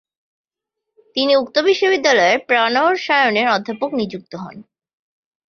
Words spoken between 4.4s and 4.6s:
হন।